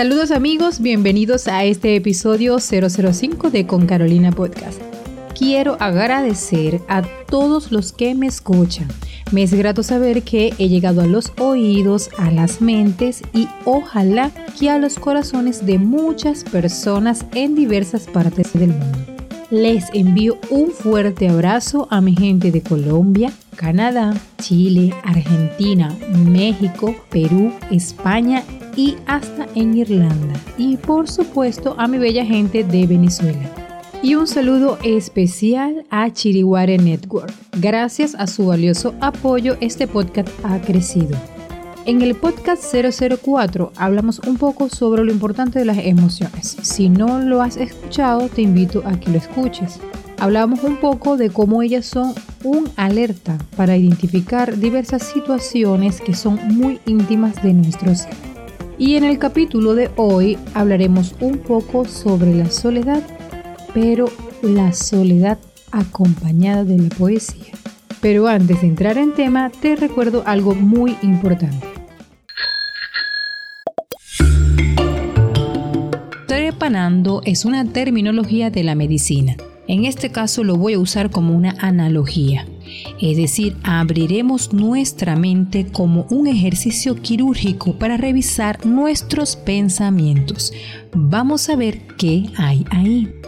Saludos 0.00 0.30
amigos, 0.30 0.80
bienvenidos 0.80 1.46
a 1.46 1.62
este 1.64 1.94
episodio 1.94 2.56
005 2.58 3.50
de 3.50 3.66
Con 3.66 3.84
Carolina 3.84 4.32
Podcast. 4.32 4.80
Quiero 5.38 5.76
agradecer 5.78 6.80
a 6.88 7.02
todos 7.02 7.70
los 7.70 7.92
que 7.92 8.14
me 8.14 8.26
escuchan. 8.26 8.88
Me 9.30 9.42
es 9.42 9.52
grato 9.52 9.82
saber 9.82 10.22
que 10.22 10.54
he 10.56 10.70
llegado 10.70 11.02
a 11.02 11.06
los 11.06 11.34
oídos, 11.38 12.08
a 12.16 12.30
las 12.30 12.62
mentes 12.62 13.20
y 13.34 13.46
ojalá 13.66 14.30
que 14.58 14.70
a 14.70 14.78
los 14.78 14.98
corazones 14.98 15.66
de 15.66 15.78
muchas 15.78 16.44
personas 16.44 17.26
en 17.34 17.54
diversas 17.54 18.06
partes 18.06 18.54
del 18.54 18.70
mundo. 18.70 18.98
Les 19.50 19.84
envío 19.92 20.38
un 20.48 20.70
fuerte 20.70 21.28
abrazo 21.28 21.88
a 21.90 22.00
mi 22.00 22.16
gente 22.16 22.50
de 22.50 22.62
Colombia, 22.62 23.34
Canadá, 23.54 24.14
Chile, 24.38 24.94
Argentina, 25.04 25.94
México, 26.24 26.96
Perú, 27.10 27.52
España 27.70 28.42
y 28.76 28.96
hasta 29.06 29.46
en 29.54 29.76
Irlanda. 29.76 30.40
Y 30.58 30.76
por 30.76 31.08
supuesto 31.08 31.74
a 31.78 31.88
mi 31.88 31.98
bella 31.98 32.24
gente 32.24 32.64
de 32.64 32.86
Venezuela. 32.86 33.50
Y 34.02 34.14
un 34.14 34.26
saludo 34.26 34.78
especial 34.82 35.84
a 35.90 36.10
Chiriware 36.10 36.80
Network. 36.80 37.32
Gracias 37.58 38.14
a 38.14 38.26
su 38.26 38.46
valioso 38.46 38.94
apoyo, 39.00 39.56
este 39.60 39.86
podcast 39.86 40.28
ha 40.42 40.58
crecido. 40.60 41.18
En 41.86 42.02
el 42.02 42.14
podcast 42.14 42.62
004 42.74 43.72
hablamos 43.76 44.20
un 44.20 44.36
poco 44.36 44.68
sobre 44.68 45.04
lo 45.04 45.12
importante 45.12 45.58
de 45.58 45.64
las 45.64 45.78
emociones. 45.78 46.56
Si 46.62 46.88
no 46.88 47.18
lo 47.20 47.42
has 47.42 47.56
escuchado, 47.56 48.28
te 48.28 48.42
invito 48.42 48.82
a 48.86 48.98
que 49.00 49.10
lo 49.10 49.18
escuches. 49.18 49.80
Hablamos 50.18 50.62
un 50.62 50.76
poco 50.76 51.16
de 51.16 51.30
cómo 51.30 51.62
ellas 51.62 51.86
son 51.86 52.14
un 52.44 52.70
alerta 52.76 53.38
para 53.56 53.76
identificar 53.76 54.58
diversas 54.58 55.02
situaciones 55.02 56.00
que 56.00 56.14
son 56.14 56.38
muy 56.48 56.78
íntimas 56.86 57.42
de 57.42 57.54
nuestro 57.54 57.94
ser. 57.94 58.29
Y 58.80 58.96
en 58.96 59.04
el 59.04 59.18
capítulo 59.18 59.74
de 59.74 59.90
hoy 59.96 60.38
hablaremos 60.54 61.14
un 61.20 61.36
poco 61.36 61.84
sobre 61.84 62.34
la 62.34 62.50
soledad, 62.50 63.02
pero 63.74 64.06
la 64.40 64.72
soledad 64.72 65.38
acompañada 65.70 66.64
de 66.64 66.78
la 66.78 66.88
poesía. 66.88 67.52
Pero 68.00 68.26
antes 68.26 68.62
de 68.62 68.68
entrar 68.68 68.96
en 68.96 69.12
tema, 69.12 69.50
te 69.50 69.76
recuerdo 69.76 70.22
algo 70.24 70.54
muy 70.54 70.96
importante. 71.02 71.66
Trepanando 76.26 77.20
es 77.26 77.44
una 77.44 77.66
terminología 77.66 78.48
de 78.48 78.64
la 78.64 78.74
medicina. 78.74 79.36
En 79.70 79.84
este 79.84 80.10
caso 80.10 80.42
lo 80.42 80.56
voy 80.56 80.72
a 80.74 80.80
usar 80.80 81.10
como 81.10 81.32
una 81.32 81.54
analogía. 81.60 82.44
Es 83.00 83.16
decir, 83.16 83.56
abriremos 83.62 84.52
nuestra 84.52 85.14
mente 85.14 85.66
como 85.66 86.08
un 86.10 86.26
ejercicio 86.26 86.96
quirúrgico 86.96 87.74
para 87.74 87.96
revisar 87.96 88.66
nuestros 88.66 89.36
pensamientos. 89.36 90.52
Vamos 90.92 91.48
a 91.48 91.54
ver 91.54 91.86
qué 91.96 92.24
hay 92.36 92.64
ahí. 92.70 93.19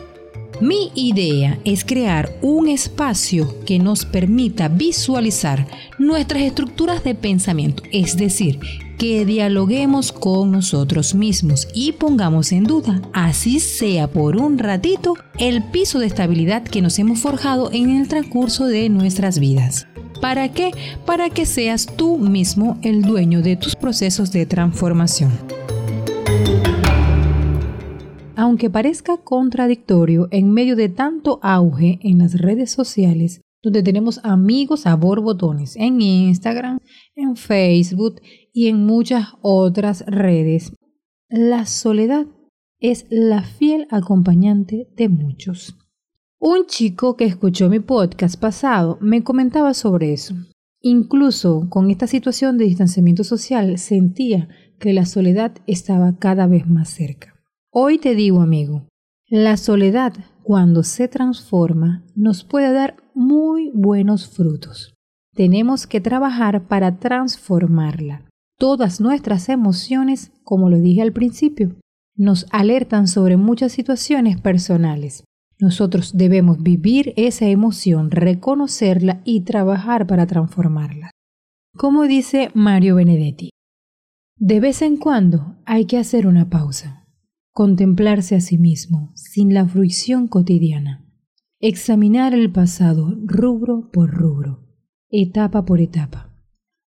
Mi 0.62 0.92
idea 0.94 1.58
es 1.64 1.84
crear 1.84 2.38
un 2.40 2.68
espacio 2.68 3.52
que 3.66 3.80
nos 3.80 4.04
permita 4.04 4.68
visualizar 4.68 5.66
nuestras 5.98 6.44
estructuras 6.44 7.02
de 7.02 7.16
pensamiento, 7.16 7.82
es 7.90 8.16
decir, 8.16 8.60
que 8.96 9.24
dialoguemos 9.24 10.12
con 10.12 10.52
nosotros 10.52 11.16
mismos 11.16 11.66
y 11.74 11.90
pongamos 11.90 12.52
en 12.52 12.62
duda, 12.62 13.02
así 13.12 13.58
sea 13.58 14.06
por 14.06 14.36
un 14.36 14.56
ratito, 14.56 15.14
el 15.36 15.64
piso 15.64 15.98
de 15.98 16.06
estabilidad 16.06 16.62
que 16.62 16.80
nos 16.80 16.96
hemos 17.00 17.18
forjado 17.18 17.72
en 17.72 17.90
el 17.90 18.06
transcurso 18.06 18.66
de 18.66 18.88
nuestras 18.88 19.40
vidas. 19.40 19.88
¿Para 20.20 20.52
qué? 20.52 20.70
Para 21.04 21.28
que 21.28 21.44
seas 21.44 21.88
tú 21.96 22.18
mismo 22.18 22.78
el 22.82 23.02
dueño 23.02 23.42
de 23.42 23.56
tus 23.56 23.74
procesos 23.74 24.30
de 24.30 24.46
transformación. 24.46 25.61
Aunque 28.34 28.70
parezca 28.70 29.18
contradictorio 29.18 30.28
en 30.30 30.50
medio 30.52 30.74
de 30.74 30.88
tanto 30.88 31.38
auge 31.42 31.98
en 32.02 32.18
las 32.18 32.34
redes 32.34 32.70
sociales, 32.70 33.42
donde 33.62 33.82
tenemos 33.82 34.20
amigos 34.24 34.86
a 34.86 34.96
borbotones 34.96 35.76
en 35.76 36.00
Instagram, 36.00 36.78
en 37.14 37.36
Facebook 37.36 38.20
y 38.52 38.68
en 38.68 38.84
muchas 38.84 39.28
otras 39.42 40.04
redes, 40.06 40.72
la 41.28 41.66
soledad 41.66 42.26
es 42.80 43.06
la 43.10 43.42
fiel 43.42 43.86
acompañante 43.90 44.88
de 44.96 45.08
muchos. 45.08 45.76
Un 46.40 46.66
chico 46.66 47.16
que 47.16 47.24
escuchó 47.24 47.68
mi 47.68 47.78
podcast 47.78 48.40
pasado 48.40 48.98
me 49.00 49.22
comentaba 49.22 49.74
sobre 49.74 50.12
eso. 50.12 50.34
Incluso 50.80 51.68
con 51.70 51.90
esta 51.90 52.08
situación 52.08 52.58
de 52.58 52.64
distanciamiento 52.64 53.22
social 53.22 53.78
sentía 53.78 54.48
que 54.80 54.92
la 54.92 55.06
soledad 55.06 55.52
estaba 55.68 56.16
cada 56.18 56.48
vez 56.48 56.66
más 56.66 56.88
cerca. 56.88 57.31
Hoy 57.74 57.96
te 57.96 58.14
digo, 58.14 58.42
amigo, 58.42 58.86
la 59.30 59.56
soledad, 59.56 60.12
cuando 60.42 60.82
se 60.82 61.08
transforma, 61.08 62.04
nos 62.14 62.44
puede 62.44 62.70
dar 62.70 62.96
muy 63.14 63.70
buenos 63.72 64.28
frutos. 64.28 64.92
Tenemos 65.34 65.86
que 65.86 66.02
trabajar 66.02 66.68
para 66.68 66.98
transformarla. 66.98 68.28
Todas 68.58 69.00
nuestras 69.00 69.48
emociones, 69.48 70.32
como 70.44 70.68
lo 70.68 70.80
dije 70.80 71.00
al 71.00 71.14
principio, 71.14 71.74
nos 72.14 72.44
alertan 72.50 73.08
sobre 73.08 73.38
muchas 73.38 73.72
situaciones 73.72 74.38
personales. 74.38 75.24
Nosotros 75.58 76.12
debemos 76.14 76.62
vivir 76.62 77.14
esa 77.16 77.46
emoción, 77.46 78.10
reconocerla 78.10 79.22
y 79.24 79.44
trabajar 79.44 80.06
para 80.06 80.26
transformarla. 80.26 81.10
Como 81.74 82.02
dice 82.02 82.50
Mario 82.52 82.96
Benedetti, 82.96 83.48
de 84.36 84.60
vez 84.60 84.82
en 84.82 84.98
cuando 84.98 85.56
hay 85.64 85.86
que 85.86 85.96
hacer 85.96 86.26
una 86.26 86.50
pausa 86.50 87.01
contemplarse 87.52 88.34
a 88.34 88.40
sí 88.40 88.58
mismo 88.58 89.12
sin 89.14 89.52
la 89.52 89.66
fruición 89.66 90.26
cotidiana, 90.26 91.06
examinar 91.60 92.34
el 92.34 92.50
pasado 92.50 93.14
rubro 93.24 93.90
por 93.92 94.10
rubro, 94.10 94.66
etapa 95.10 95.64
por 95.64 95.80
etapa, 95.80 96.34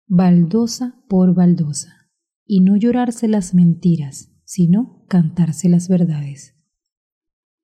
baldosa 0.07 1.03
por 1.09 1.35
baldosa, 1.35 2.09
y 2.47 2.61
no 2.61 2.77
llorarse 2.77 3.29
las 3.29 3.55
mentiras, 3.55 4.33
sino 4.45 5.05
cantarse 5.09 5.69
las 5.69 5.89
verdades. 5.89 6.55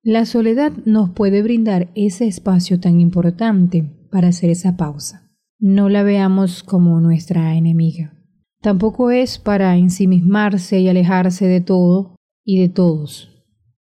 La 0.03 0.25
soledad 0.25 0.73
nos 0.85 1.11
puede 1.11 1.43
brindar 1.43 1.91
ese 1.95 2.27
espacio 2.27 2.79
tan 2.79 2.99
importante 2.99 3.83
para 4.11 4.29
hacer 4.29 4.49
esa 4.49 4.75
pausa. 4.75 5.31
No 5.59 5.89
la 5.89 6.01
veamos 6.01 6.63
como 6.63 6.99
nuestra 7.01 7.55
enemiga. 7.55 8.17
Tampoco 8.61 9.11
es 9.11 9.37
para 9.37 9.75
ensimismarse 9.77 10.79
y 10.79 10.89
alejarse 10.89 11.45
de 11.47 11.61
todo 11.61 12.15
y 12.43 12.59
de 12.59 12.69
todos. 12.69 13.29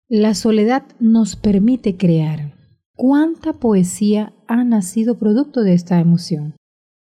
La 0.09 0.35
soledad 0.35 0.85
nos 1.01 1.37
permite 1.37 1.97
crear. 1.97 2.55
¿Cuánta 2.95 3.53
poesía 3.53 4.35
ha 4.47 4.65
nacido 4.65 5.19
producto 5.19 5.63
de 5.63 5.75
esta 5.75 6.01
emoción? 6.01 6.57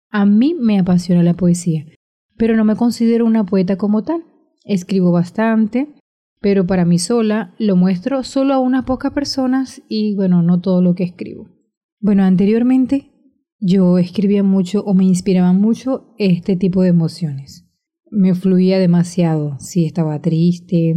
A 0.10 0.26
mí 0.26 0.56
me 0.58 0.80
apasiona 0.80 1.24
la 1.24 1.34
poesía, 1.34 1.86
pero 2.38 2.56
no 2.56 2.64
me 2.66 2.76
considero 2.76 3.26
una 3.26 3.46
poeta 3.46 3.78
como 3.78 4.04
tal. 4.04 4.24
Escribo 4.64 5.12
bastante, 5.12 5.94
pero 6.40 6.68
para 6.68 6.86
mí 6.86 7.00
sola 7.00 7.56
lo 7.58 7.76
muestro 7.76 8.24
solo 8.24 8.54
a 8.54 8.60
unas 8.60 8.86
pocas 8.86 9.12
personas 9.12 9.82
y 9.90 10.16
bueno, 10.16 10.44
no 10.44 10.62
todo 10.62 10.82
lo 10.82 10.94
que 10.94 11.04
escribo. 11.04 11.50
Bueno, 12.00 12.24
anteriormente 12.24 13.10
yo 13.60 13.98
escribía 13.98 14.44
mucho 14.44 14.84
o 14.84 14.94
me 14.94 15.06
inspiraba 15.06 15.54
mucho 15.54 16.14
este 16.18 16.58
tipo 16.58 16.82
de 16.82 16.90
emociones. 16.90 17.66
Me 18.12 18.36
fluía 18.36 18.78
demasiado, 18.78 19.58
si 19.60 19.86
estaba 19.86 20.22
triste, 20.22 20.94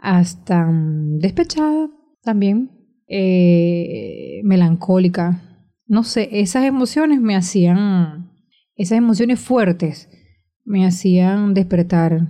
hasta 0.00 0.66
mm, 0.66 1.18
despechada 1.18 1.90
también, 2.22 2.70
eh, 3.06 4.40
melancólica. 4.44 5.42
No 5.86 6.04
sé, 6.04 6.28
esas 6.32 6.64
emociones 6.64 7.20
me 7.20 7.36
hacían, 7.36 8.30
esas 8.76 8.98
emociones 8.98 9.40
fuertes 9.40 10.08
me 10.64 10.86
hacían 10.86 11.54
despertar 11.54 12.28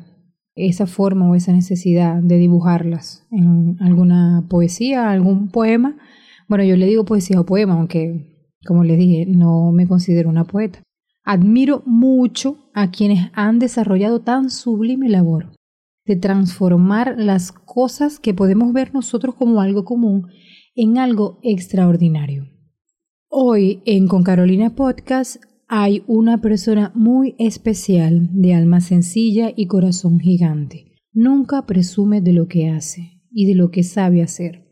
esa 0.55 0.87
forma 0.87 1.29
o 1.29 1.35
esa 1.35 1.53
necesidad 1.53 2.23
de 2.23 2.37
dibujarlas 2.38 3.26
en 3.31 3.76
alguna 3.81 4.47
poesía, 4.49 5.11
algún 5.11 5.50
poema. 5.50 5.97
Bueno, 6.49 6.64
yo 6.64 6.76
le 6.76 6.87
digo 6.87 7.05
poesía 7.05 7.41
o 7.41 7.47
poema, 7.47 7.75
aunque, 7.75 8.56
como 8.67 8.85
les 8.85 8.99
dije, 8.99 9.26
no 9.26 9.73
me 9.73 9.87
considero 9.87 10.29
una 10.29 10.44
poeta. 10.44 10.82
Admiro 11.25 11.82
mucho 11.85 12.71
a 12.75 12.91
quienes 12.91 13.31
han 13.35 13.59
desarrollado 13.59 14.21
tan 14.21 14.50
sublime 14.50 15.09
labor 15.09 15.57
de 16.08 16.16
transformar 16.16 17.16
las 17.19 17.52
cosas 17.52 18.19
que 18.19 18.32
podemos 18.32 18.72
ver 18.72 18.94
nosotros 18.94 19.34
como 19.34 19.60
algo 19.60 19.84
común 19.84 20.26
en 20.75 20.96
algo 20.96 21.38
extraordinario. 21.43 22.49
Hoy 23.28 23.82
en 23.84 24.08
Con 24.08 24.22
Carolina 24.22 24.75
Podcast 24.75 25.37
hay 25.69 26.02
una 26.06 26.40
persona 26.40 26.93
muy 26.94 27.34
especial, 27.38 28.31
de 28.32 28.55
alma 28.55 28.81
sencilla 28.81 29.52
y 29.55 29.66
corazón 29.66 30.19
gigante. 30.19 30.93
Nunca 31.12 31.66
presume 31.66 32.22
de 32.22 32.32
lo 32.32 32.49
que 32.49 32.70
hace 32.70 33.20
y 33.31 33.44
de 33.46 33.54
lo 33.54 33.70
que 33.70 33.82
sabe 33.82 34.22
hacer. 34.22 34.64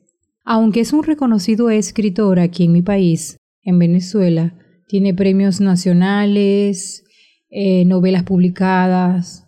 Aunque 0.42 0.80
es 0.80 0.94
un 0.94 1.02
reconocido 1.02 1.68
escritor 1.68 2.40
aquí 2.40 2.64
en 2.64 2.72
mi 2.72 2.80
país, 2.80 3.36
en 3.62 3.78
Venezuela, 3.78 4.54
tiene 4.88 5.12
premios 5.12 5.60
nacionales, 5.60 7.04
eh, 7.50 7.84
novelas 7.84 8.22
publicadas, 8.22 9.45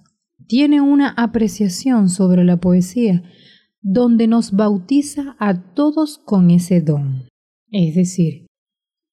tiene 0.48 0.80
una 0.80 1.10
apreciación 1.10 2.08
sobre 2.08 2.42
la 2.42 2.56
poesía 2.56 3.22
donde 3.80 4.26
nos 4.26 4.52
bautiza 4.52 5.36
a 5.38 5.74
todos 5.74 6.18
con 6.18 6.50
ese 6.50 6.80
don. 6.80 7.28
Es 7.70 7.94
decir, 7.94 8.46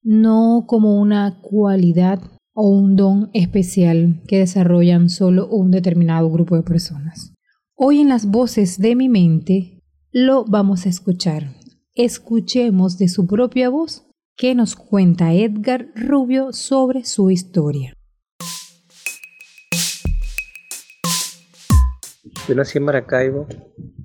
no 0.02 0.66
como 0.66 1.00
una 1.00 1.42
cualidad 1.42 2.22
o 2.54 2.70
un 2.70 2.96
don 2.96 3.30
especial 3.34 4.22
que 4.28 4.40
desarrollan 4.40 5.10
solo 5.10 5.48
un 5.48 5.72
determinado 5.72 6.32
grupo 6.32 6.56
de 6.56 6.64
personas. 6.64 7.34
Hoy 7.76 8.00
en 8.00 8.10
las 8.10 8.28
voces 8.28 8.80
de 8.80 8.96
mi 8.96 9.10
mente 9.10 9.80
lo 10.12 10.46
vamos 10.46 10.86
a 10.86 10.90
escuchar. 10.90 11.54
Escuchemos 11.94 12.98
de 12.98 13.10
su 13.10 13.28
propia 13.28 13.70
voz 13.70 14.08
qué 14.38 14.56
nos 14.56 14.76
cuenta 14.76 15.34
Edgar 15.34 15.88
Rubio 15.96 16.54
sobre 16.54 17.04
su 17.04 17.30
historia. 17.30 17.94
Yo 22.47 22.53
nací 22.53 22.77
en 22.77 22.83
Maracaibo 22.83 23.47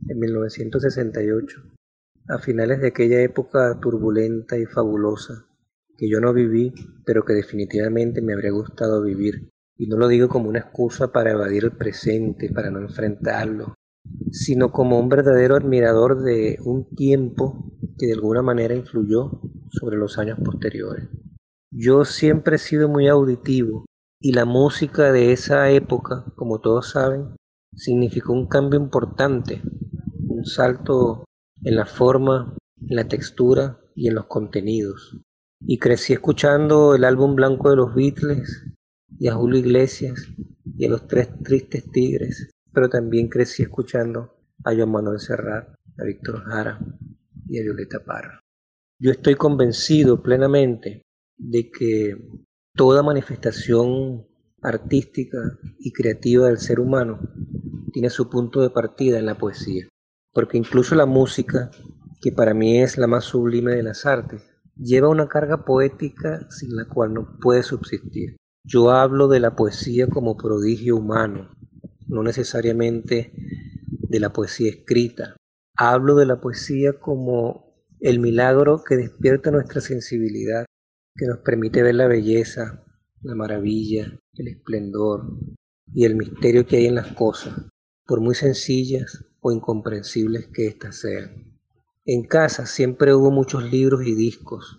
en 0.08 0.18
1968, 0.18 1.62
a 2.28 2.38
finales 2.38 2.80
de 2.80 2.88
aquella 2.88 3.20
época 3.20 3.78
turbulenta 3.82 4.56
y 4.56 4.64
fabulosa 4.64 5.46
que 5.98 6.08
yo 6.08 6.20
no 6.20 6.32
viví, 6.32 6.72
pero 7.04 7.22
que 7.22 7.34
definitivamente 7.34 8.22
me 8.22 8.32
habría 8.32 8.52
gustado 8.52 9.02
vivir. 9.02 9.50
Y 9.76 9.88
no 9.88 9.98
lo 9.98 10.08
digo 10.08 10.30
como 10.30 10.48
una 10.48 10.60
excusa 10.60 11.12
para 11.12 11.32
evadir 11.32 11.64
el 11.64 11.72
presente, 11.72 12.50
para 12.50 12.70
no 12.70 12.80
enfrentarlo, 12.80 13.74
sino 14.30 14.72
como 14.72 14.98
un 14.98 15.10
verdadero 15.10 15.56
admirador 15.56 16.22
de 16.22 16.58
un 16.64 16.88
tiempo 16.94 17.70
que 17.98 18.06
de 18.06 18.14
alguna 18.14 18.40
manera 18.40 18.74
influyó 18.74 19.42
sobre 19.68 19.98
los 19.98 20.16
años 20.16 20.38
posteriores. 20.42 21.10
Yo 21.70 22.06
siempre 22.06 22.56
he 22.56 22.58
sido 22.58 22.88
muy 22.88 23.06
auditivo 23.06 23.84
y 24.18 24.32
la 24.32 24.46
música 24.46 25.12
de 25.12 25.32
esa 25.32 25.68
época, 25.70 26.24
como 26.36 26.60
todos 26.60 26.92
saben, 26.92 27.34
significó 27.74 28.32
un 28.32 28.46
cambio 28.46 28.80
importante, 28.80 29.62
un 30.28 30.44
salto 30.44 31.24
en 31.62 31.76
la 31.76 31.86
forma, 31.86 32.56
en 32.86 32.96
la 32.96 33.08
textura 33.08 33.80
y 33.94 34.08
en 34.08 34.14
los 34.14 34.26
contenidos 34.26 35.20
y 35.60 35.78
crecí 35.78 36.12
escuchando 36.14 36.94
el 36.94 37.04
álbum 37.04 37.34
blanco 37.34 37.70
de 37.70 37.76
los 37.76 37.94
Beatles 37.94 38.66
y 39.18 39.28
a 39.28 39.34
Julio 39.34 39.58
Iglesias 39.58 40.28
y 40.76 40.86
a 40.86 40.90
los 40.90 41.06
Tres 41.06 41.28
Tristes 41.42 41.90
Tigres, 41.90 42.50
pero 42.72 42.88
también 42.88 43.28
crecí 43.28 43.62
escuchando 43.62 44.38
a 44.64 44.74
Joan 44.74 44.90
Manuel 44.90 45.20
Serrat, 45.20 45.68
a 45.98 46.04
Víctor 46.04 46.42
Jara 46.44 46.78
y 47.46 47.58
a 47.58 47.62
Violeta 47.62 48.02
Parra. 48.04 48.40
Yo 48.98 49.10
estoy 49.10 49.34
convencido 49.34 50.22
plenamente 50.22 51.02
de 51.36 51.70
que 51.70 52.16
toda 52.74 53.02
manifestación 53.02 54.26
artística 54.62 55.38
y 55.78 55.92
creativa 55.92 56.46
del 56.46 56.58
ser 56.58 56.80
humano 56.80 57.20
tiene 57.92 58.10
su 58.10 58.28
punto 58.28 58.60
de 58.60 58.70
partida 58.70 59.18
en 59.18 59.26
la 59.26 59.38
poesía, 59.38 59.88
porque 60.32 60.58
incluso 60.58 60.94
la 60.94 61.06
música, 61.06 61.70
que 62.20 62.32
para 62.32 62.54
mí 62.54 62.80
es 62.80 62.98
la 62.98 63.06
más 63.06 63.24
sublime 63.24 63.74
de 63.74 63.82
las 63.82 64.06
artes, 64.06 64.42
lleva 64.76 65.08
una 65.08 65.28
carga 65.28 65.64
poética 65.64 66.46
sin 66.50 66.76
la 66.76 66.86
cual 66.86 67.14
no 67.14 67.38
puede 67.40 67.62
subsistir. 67.62 68.36
Yo 68.64 68.90
hablo 68.90 69.28
de 69.28 69.40
la 69.40 69.56
poesía 69.56 70.06
como 70.06 70.36
prodigio 70.36 70.96
humano, 70.96 71.50
no 72.06 72.22
necesariamente 72.22 73.32
de 73.90 74.20
la 74.20 74.32
poesía 74.32 74.70
escrita. 74.70 75.36
Hablo 75.76 76.14
de 76.16 76.26
la 76.26 76.40
poesía 76.40 76.98
como 76.98 77.70
el 78.00 78.18
milagro 78.18 78.82
que 78.84 78.96
despierta 78.96 79.50
nuestra 79.50 79.80
sensibilidad, 79.80 80.66
que 81.16 81.26
nos 81.26 81.38
permite 81.38 81.82
ver 81.82 81.94
la 81.94 82.06
belleza, 82.06 82.84
la 83.22 83.34
maravilla, 83.34 84.18
el 84.34 84.48
esplendor 84.48 85.36
y 85.92 86.04
el 86.04 86.16
misterio 86.16 86.66
que 86.66 86.76
hay 86.76 86.86
en 86.86 86.94
las 86.94 87.12
cosas, 87.12 87.54
por 88.06 88.20
muy 88.20 88.34
sencillas 88.34 89.24
o 89.40 89.52
incomprensibles 89.52 90.48
que 90.48 90.66
éstas 90.66 90.96
sean. 90.96 91.58
En 92.06 92.24
casa 92.24 92.66
siempre 92.66 93.14
hubo 93.14 93.30
muchos 93.30 93.70
libros 93.70 94.06
y 94.06 94.14
discos. 94.14 94.78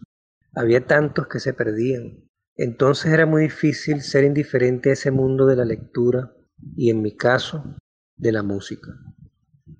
Había 0.55 0.85
tantos 0.85 1.27
que 1.27 1.39
se 1.39 1.53
perdían. 1.53 2.27
Entonces 2.55 3.13
era 3.13 3.25
muy 3.25 3.43
difícil 3.43 4.01
ser 4.01 4.23
indiferente 4.23 4.89
a 4.89 4.93
ese 4.93 5.11
mundo 5.11 5.45
de 5.45 5.55
la 5.55 5.65
lectura 5.65 6.35
y 6.75 6.89
en 6.89 7.01
mi 7.01 7.15
caso, 7.15 7.75
de 8.17 8.31
la 8.31 8.43
música. 8.43 8.91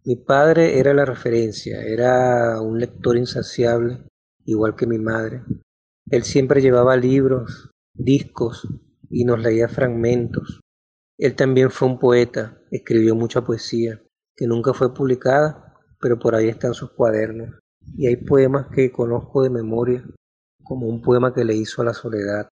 Mi 0.03 0.15
padre 0.15 0.79
era 0.79 0.93
la 0.93 1.05
referencia, 1.05 1.83
era 1.83 2.59
un 2.61 2.79
lector 2.79 3.17
insaciable, 3.17 4.03
igual 4.45 4.75
que 4.75 4.87
mi 4.87 4.97
madre. 4.97 5.43
Él 6.09 6.23
siempre 6.23 6.61
llevaba 6.61 6.97
libros, 6.97 7.70
discos 7.93 8.67
y 9.09 9.25
nos 9.25 9.39
leía 9.39 9.67
fragmentos. 9.67 10.61
Él 11.17 11.35
también 11.35 11.69
fue 11.69 11.88
un 11.88 11.99
poeta, 11.99 12.61
escribió 12.71 13.15
mucha 13.15 13.41
poesía, 13.41 14.01
que 14.35 14.47
nunca 14.47 14.73
fue 14.73 14.93
publicada 14.93 15.71
pero 16.01 16.17
por 16.17 16.35
ahí 16.35 16.49
están 16.49 16.73
sus 16.73 16.91
cuadernos. 16.91 17.59
Y 17.95 18.07
hay 18.07 18.17
poemas 18.17 18.67
que 18.73 18.91
conozco 18.91 19.43
de 19.43 19.49
memoria, 19.49 20.03
como 20.63 20.88
un 20.88 21.01
poema 21.01 21.33
que 21.33 21.45
le 21.45 21.55
hizo 21.55 21.81
a 21.81 21.85
la 21.85 21.93
soledad. 21.93 22.49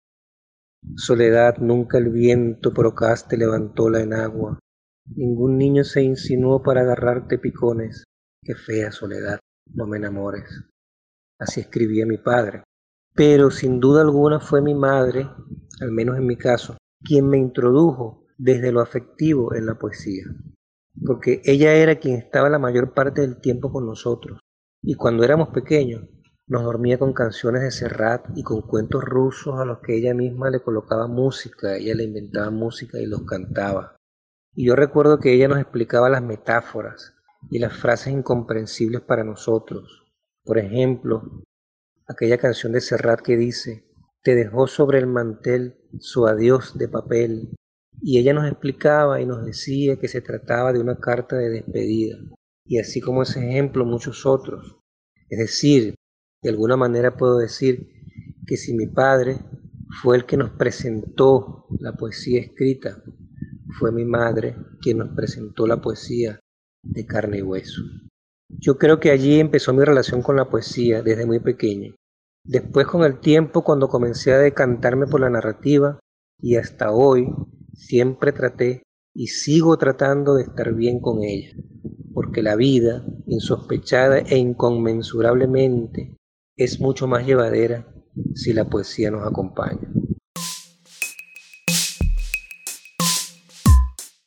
Soledad, 0.97 1.57
nunca 1.59 1.99
el 1.99 2.11
viento 2.11 2.73
procaste 2.73 3.37
levantó 3.37 3.89
la 3.89 4.01
enagua. 4.01 4.59
Ningún 5.17 5.57
niño 5.57 5.85
se 5.85 6.03
insinuó 6.03 6.63
para 6.63 6.83
agarrarte 6.83 7.39
picones. 7.39 8.05
Qué 8.43 8.55
fea 8.55 8.93
soledad, 8.93 9.41
no 9.75 9.87
me 9.87 9.97
enamores. 9.97 10.65
Así 11.41 11.61
escribía 11.61 12.07
mi 12.07 12.19
padre. 12.19 12.63
Pero 13.19 13.51
sin 13.51 13.81
duda 13.81 14.01
alguna 14.01 14.41
fue 14.41 14.63
mi 14.63 14.75
madre, 14.75 15.29
al 15.83 15.93
menos 15.93 16.17
en 16.17 16.27
mi 16.27 16.37
caso, 16.37 16.79
quien 17.05 17.29
me 17.29 17.37
introdujo 17.37 18.25
desde 18.39 18.73
lo 18.73 18.81
afectivo 18.81 19.55
en 19.55 19.67
la 19.67 19.75
poesía 19.75 20.25
porque 21.05 21.41
ella 21.45 21.75
era 21.75 21.97
quien 21.97 22.17
estaba 22.17 22.49
la 22.49 22.59
mayor 22.59 22.93
parte 22.93 23.21
del 23.21 23.41
tiempo 23.41 23.71
con 23.73 23.87
nosotros. 23.87 24.41
Y 24.83 24.95
cuando 24.95 25.25
éramos 25.25 25.49
pequeños, 25.51 26.05
nos 26.47 26.65
dormía 26.65 26.99
con 26.99 27.13
canciones 27.13 27.63
de 27.63 27.71
Serrat 27.71 28.27
y 28.35 28.43
con 28.43 28.63
cuentos 28.63 29.05
rusos 29.05 29.59
a 29.59 29.65
los 29.65 29.81
que 29.81 29.97
ella 29.97 30.15
misma 30.15 30.51
le 30.51 30.61
colocaba 30.61 31.07
música, 31.07 31.77
ella 31.77 31.95
le 31.95 32.05
inventaba 32.05 32.51
música 32.51 32.99
y 32.99 33.07
los 33.07 33.23
cantaba. 33.25 33.97
Y 34.55 34.67
yo 34.67 34.77
recuerdo 34.77 35.19
que 35.19 35.33
ella 35.35 35.49
nos 35.49 35.61
explicaba 35.61 36.09
las 36.09 36.23
metáforas 36.23 37.15
y 37.51 37.59
las 37.59 37.77
frases 37.77 38.13
incomprensibles 38.13 39.03
para 39.03 39.25
nosotros. 39.25 40.07
Por 40.45 40.59
ejemplo, 40.59 41.43
aquella 42.09 42.39
canción 42.39 42.73
de 42.73 42.81
Serrat 42.81 43.21
que 43.21 43.37
dice, 43.37 43.85
te 44.23 44.35
dejó 44.35 44.67
sobre 44.67 44.99
el 44.99 45.07
mantel 45.07 45.77
su 46.01 46.27
adiós 46.27 46.77
de 46.77 46.89
papel, 46.89 47.55
y 48.01 48.19
ella 48.19 48.33
nos 48.33 48.49
explicaba 48.49 49.21
y 49.21 49.27
nos 49.27 49.45
decía 49.45 49.97
que 49.97 50.09
se 50.09 50.21
trataba 50.21 50.73
de 50.73 50.81
una 50.81 50.97
carta 50.97 51.37
de 51.37 51.51
despedida, 51.51 52.19
y 52.65 52.79
así 52.79 53.01
como 53.01 53.23
ese 53.23 53.41
ejemplo 53.49 53.85
muchos 53.85 54.27
otros. 54.27 54.79
Es 55.29 55.39
decir, 55.39 55.95
de 56.43 56.51
alguna 56.51 56.77
manera 56.77 57.17
puedo 57.17 57.39
decir 57.39 57.89
que 58.47 58.57
si 58.57 58.75
mi 58.75 58.87
padre 58.87 59.39
fue 60.03 60.17
el 60.17 60.25
que 60.25 60.37
nos 60.37 60.51
presentó 60.51 61.67
la 61.81 61.93
poesía 61.93 62.41
escrita, 62.41 63.03
fue 63.79 63.93
mi 63.93 64.05
madre 64.05 64.57
quien 64.81 64.99
nos 64.99 65.15
presentó 65.15 65.67
la 65.67 65.81
poesía 65.81 66.41
de 66.83 67.07
carne 67.07 67.39
y 67.39 67.43
hueso. 67.43 67.83
Yo 68.49 68.79
creo 68.79 69.01
que 69.01 69.11
allí 69.11 69.41
empezó 69.41 69.73
mi 69.73 69.85
relación 69.85 70.23
con 70.23 70.37
la 70.37 70.49
poesía 70.49 71.03
desde 71.03 71.27
muy 71.27 71.41
pequeño. 71.41 71.95
Después 72.45 72.87
con 72.87 73.05
el 73.05 73.21
tiempo, 73.21 73.63
cuando 73.63 73.89
comencé 73.89 74.33
a 74.33 74.39
decantarme 74.39 75.07
por 75.07 75.21
la 75.21 75.31
narrativa, 75.31 75.99
y 76.41 76.57
hasta 76.57 76.93
hoy, 76.93 77.29
Siempre 77.79 78.33
traté 78.33 78.83
y 79.15 79.29
sigo 79.29 79.79
tratando 79.79 80.35
de 80.35 80.43
estar 80.43 80.75
bien 80.75 80.99
con 81.01 81.23
ella, 81.23 81.55
porque 82.13 82.43
la 82.43 82.57
vida, 82.57 83.05
insospechada 83.27 84.19
e 84.19 84.37
inconmensurablemente, 84.37 86.17
es 86.57 86.81
mucho 86.81 87.07
más 87.07 87.25
llevadera 87.25 87.87
si 88.35 88.53
la 88.53 88.69
poesía 88.69 89.13
nos 89.13 89.25
acompaña. 89.25 89.89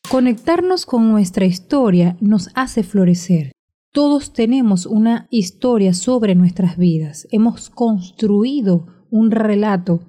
Conectarnos 0.10 0.86
con 0.86 1.12
nuestra 1.12 1.44
historia 1.44 2.16
nos 2.22 2.50
hace 2.56 2.84
florecer. 2.84 3.52
Todos 3.94 4.32
tenemos 4.32 4.86
una 4.86 5.28
historia 5.32 5.94
sobre 5.94 6.34
nuestras 6.34 6.78
vidas. 6.78 7.28
Hemos 7.32 7.70
construido 7.70 8.86
un 9.10 9.32
relato 9.32 10.00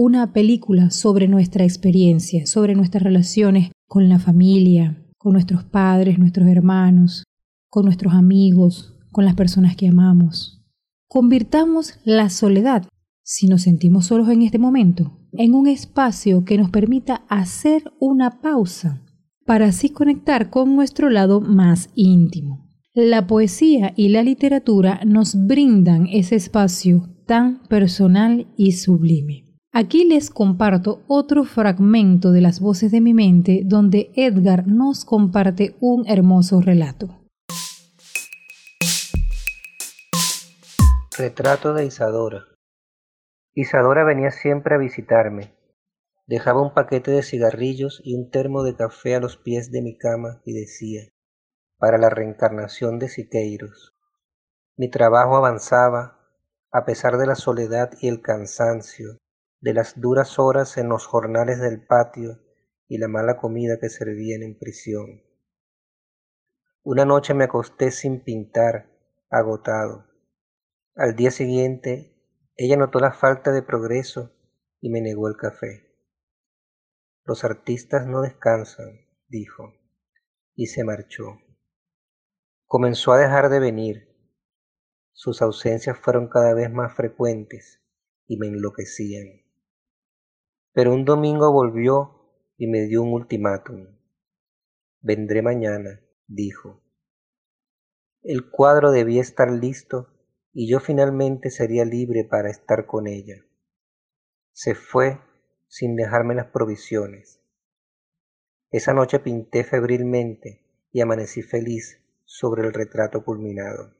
una 0.00 0.32
película 0.32 0.90
sobre 0.90 1.28
nuestra 1.28 1.64
experiencia, 1.64 2.46
sobre 2.46 2.74
nuestras 2.74 3.02
relaciones 3.02 3.72
con 3.86 4.08
la 4.08 4.18
familia, 4.18 5.04
con 5.16 5.32
nuestros 5.32 5.64
padres, 5.64 6.18
nuestros 6.18 6.46
hermanos, 6.48 7.24
con 7.68 7.84
nuestros 7.84 8.14
amigos, 8.14 8.96
con 9.10 9.24
las 9.24 9.34
personas 9.34 9.76
que 9.76 9.88
amamos. 9.88 10.64
Convirtamos 11.08 11.98
la 12.04 12.30
soledad, 12.30 12.86
si 13.22 13.48
nos 13.48 13.62
sentimos 13.62 14.06
solos 14.06 14.28
en 14.28 14.42
este 14.42 14.58
momento, 14.58 15.18
en 15.32 15.54
un 15.54 15.66
espacio 15.66 16.44
que 16.44 16.58
nos 16.58 16.70
permita 16.70 17.24
hacer 17.28 17.92
una 17.98 18.40
pausa 18.40 19.02
para 19.46 19.66
así 19.66 19.90
conectar 19.90 20.50
con 20.50 20.76
nuestro 20.76 21.08
lado 21.10 21.40
más 21.40 21.90
íntimo. 21.94 22.67
La 23.00 23.28
poesía 23.28 23.92
y 23.94 24.08
la 24.08 24.24
literatura 24.24 24.98
nos 25.06 25.46
brindan 25.46 26.08
ese 26.08 26.34
espacio 26.34 27.08
tan 27.26 27.62
personal 27.68 28.48
y 28.56 28.72
sublime. 28.72 29.54
Aquí 29.72 30.02
les 30.02 30.30
comparto 30.30 31.04
otro 31.06 31.44
fragmento 31.44 32.32
de 32.32 32.40
las 32.40 32.58
voces 32.58 32.90
de 32.90 33.00
mi 33.00 33.14
mente 33.14 33.62
donde 33.64 34.10
Edgar 34.16 34.66
nos 34.66 35.04
comparte 35.04 35.76
un 35.78 36.08
hermoso 36.08 36.60
relato. 36.60 37.20
Retrato 41.16 41.74
de 41.74 41.86
Isadora. 41.86 42.46
Isadora 43.54 44.02
venía 44.02 44.32
siempre 44.32 44.74
a 44.74 44.78
visitarme. 44.78 45.54
Dejaba 46.26 46.62
un 46.62 46.74
paquete 46.74 47.12
de 47.12 47.22
cigarrillos 47.22 48.00
y 48.02 48.16
un 48.16 48.28
termo 48.28 48.64
de 48.64 48.74
café 48.74 49.14
a 49.14 49.20
los 49.20 49.36
pies 49.36 49.70
de 49.70 49.82
mi 49.82 49.96
cama 49.96 50.42
y 50.44 50.52
decía, 50.52 51.02
para 51.78 51.96
la 51.96 52.10
reencarnación 52.10 52.98
de 52.98 53.08
Siqueiros. 53.08 53.96
Mi 54.76 54.90
trabajo 54.90 55.36
avanzaba, 55.36 56.18
a 56.70 56.84
pesar 56.84 57.16
de 57.18 57.26
la 57.26 57.34
soledad 57.34 57.92
y 58.00 58.08
el 58.08 58.20
cansancio, 58.20 59.18
de 59.60 59.74
las 59.74 60.00
duras 60.00 60.38
horas 60.38 60.76
en 60.76 60.88
los 60.88 61.06
jornales 61.06 61.60
del 61.60 61.86
patio 61.86 62.40
y 62.88 62.98
la 62.98 63.08
mala 63.08 63.36
comida 63.36 63.78
que 63.80 63.88
servían 63.88 64.42
en 64.42 64.58
prisión. 64.58 65.22
Una 66.82 67.04
noche 67.04 67.34
me 67.34 67.44
acosté 67.44 67.90
sin 67.90 68.22
pintar, 68.22 68.90
agotado. 69.30 70.06
Al 70.94 71.14
día 71.16 71.30
siguiente, 71.30 72.14
ella 72.56 72.76
notó 72.76 72.98
la 72.98 73.12
falta 73.12 73.52
de 73.52 73.62
progreso 73.62 74.32
y 74.80 74.90
me 74.90 75.00
negó 75.00 75.28
el 75.28 75.36
café. 75.36 75.88
Los 77.24 77.44
artistas 77.44 78.06
no 78.06 78.22
descansan, 78.22 79.06
dijo, 79.28 79.74
y 80.54 80.66
se 80.66 80.82
marchó. 80.82 81.38
Comenzó 82.70 83.12
a 83.12 83.18
dejar 83.18 83.48
de 83.48 83.60
venir. 83.60 84.14
Sus 85.12 85.40
ausencias 85.40 85.96
fueron 85.96 86.28
cada 86.28 86.52
vez 86.52 86.70
más 86.70 86.94
frecuentes 86.94 87.80
y 88.26 88.36
me 88.36 88.48
enloquecían. 88.48 89.42
Pero 90.74 90.92
un 90.92 91.06
domingo 91.06 91.50
volvió 91.50 92.30
y 92.58 92.66
me 92.66 92.82
dio 92.82 93.02
un 93.02 93.14
ultimátum. 93.14 93.86
Vendré 95.00 95.40
mañana, 95.40 96.02
dijo. 96.26 96.82
El 98.22 98.50
cuadro 98.50 98.90
debía 98.90 99.22
estar 99.22 99.50
listo 99.50 100.12
y 100.52 100.70
yo 100.70 100.78
finalmente 100.78 101.48
sería 101.48 101.86
libre 101.86 102.24
para 102.24 102.50
estar 102.50 102.84
con 102.84 103.06
ella. 103.06 103.46
Se 104.52 104.74
fue 104.74 105.22
sin 105.68 105.96
dejarme 105.96 106.34
las 106.34 106.48
provisiones. 106.48 107.40
Esa 108.70 108.92
noche 108.92 109.20
pinté 109.20 109.64
febrilmente 109.64 110.66
y 110.92 111.00
amanecí 111.00 111.40
feliz 111.40 112.04
sobre 112.28 112.66
el 112.66 112.74
retrato 112.74 113.24
culminado. 113.24 113.94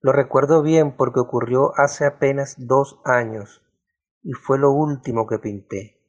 Lo 0.00 0.12
recuerdo 0.12 0.62
bien 0.62 0.96
porque 0.96 1.20
ocurrió 1.20 1.72
hace 1.76 2.06
apenas 2.06 2.56
dos 2.58 2.98
años 3.04 3.62
y 4.22 4.32
fue 4.32 4.58
lo 4.58 4.72
último 4.72 5.26
que 5.26 5.38
pinté. 5.38 6.00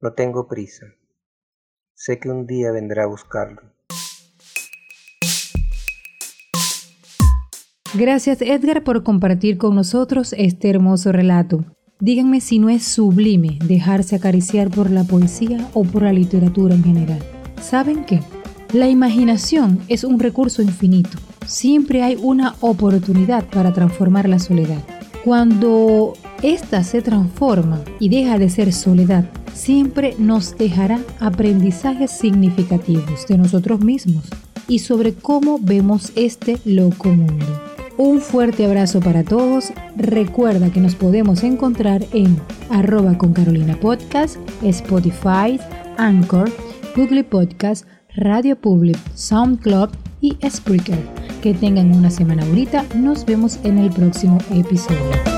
No 0.00 0.12
tengo 0.12 0.46
prisa. 0.46 0.86
Sé 1.94 2.20
que 2.20 2.28
un 2.28 2.46
día 2.46 2.70
vendrá 2.70 3.04
a 3.04 3.06
buscarlo. 3.06 3.62
Gracias 7.94 8.42
Edgar 8.42 8.84
por 8.84 9.02
compartir 9.02 9.56
con 9.56 9.74
nosotros 9.74 10.34
este 10.36 10.68
hermoso 10.68 11.12
relato. 11.12 11.64
Díganme 11.98 12.40
si 12.40 12.58
no 12.58 12.68
es 12.68 12.84
sublime 12.84 13.58
dejarse 13.64 14.16
acariciar 14.16 14.70
por 14.70 14.90
la 14.90 15.04
poesía 15.04 15.70
o 15.72 15.84
por 15.84 16.02
la 16.02 16.12
literatura 16.12 16.74
en 16.74 16.84
general. 16.84 17.22
¿Saben 17.60 18.04
qué? 18.04 18.20
La 18.72 18.88
imaginación 18.88 19.80
es 19.88 20.02
un 20.02 20.18
recurso 20.18 20.62
infinito. 20.62 21.18
Siempre 21.46 22.02
hay 22.02 22.16
una 22.18 22.54
oportunidad 22.60 23.44
para 23.50 23.74
transformar 23.74 24.26
la 24.30 24.38
soledad. 24.38 24.82
Cuando 25.24 26.14
ésta 26.42 26.82
se 26.82 27.02
transforma 27.02 27.82
y 28.00 28.08
deja 28.08 28.38
de 28.38 28.48
ser 28.48 28.72
soledad, 28.72 29.26
siempre 29.52 30.14
nos 30.18 30.56
dejará 30.56 31.00
aprendizajes 31.20 32.12
significativos 32.12 33.26
de 33.26 33.36
nosotros 33.36 33.80
mismos 33.80 34.24
y 34.66 34.78
sobre 34.78 35.12
cómo 35.12 35.58
vemos 35.60 36.10
este 36.16 36.58
loco 36.64 37.10
mundo. 37.10 37.44
Un 37.98 38.22
fuerte 38.22 38.64
abrazo 38.64 39.00
para 39.00 39.22
todos. 39.22 39.70
Recuerda 39.96 40.70
que 40.70 40.80
nos 40.80 40.94
podemos 40.94 41.44
encontrar 41.44 42.06
en 42.14 42.38
arroba 42.70 43.18
Carolina 43.34 43.78
Podcast, 43.78 44.36
Spotify, 44.62 45.60
Anchor, 45.98 46.50
Google 46.96 47.24
Podcast, 47.24 47.86
Radio 48.16 48.56
Public, 48.56 48.98
SoundCloud 49.14 49.90
y 50.20 50.36
Spreaker. 50.48 50.98
Que 51.42 51.54
tengan 51.54 51.94
una 51.94 52.10
semana 52.10 52.44
bonita. 52.44 52.84
Nos 52.94 53.24
vemos 53.24 53.58
en 53.64 53.78
el 53.78 53.90
próximo 53.90 54.38
episodio. 54.50 55.31